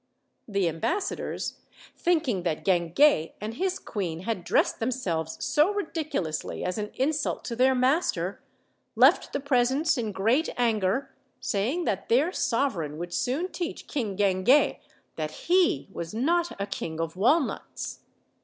The 0.47 0.67
ambassadors, 0.67 1.57
thinking 1.95 2.41
that 2.41 2.65
Guinguet 2.65 3.35
and 3.39 3.53
his 3.53 3.77
queen 3.77 4.21
had 4.21 4.43
dressed 4.43 4.79
themselves 4.79 5.37
so 5.45 5.71
ridiculously 5.71 6.65
as 6.65 6.79
an 6.79 6.89
insult 6.95 7.45
to 7.45 7.55
their 7.55 7.75
master, 7.75 8.41
left 8.95 9.31
the 9.31 9.39
presence 9.39 9.99
in 9.99 10.11
great 10.11 10.49
anger, 10.57 11.11
saying 11.39 11.83
that 11.85 12.09
their 12.09 12.31
sovereign 12.31 12.97
would 12.97 13.13
soon 13.13 13.49
teach 13.49 13.85
King 13.87 14.15
Guinguet 14.15 14.79
that 15.17 15.31
he 15.53 15.87
was 15.91 16.15
not 16.15 16.59
a 16.59 16.65
king 16.65 16.99
of 16.99 17.15
walnuts. 17.15 17.99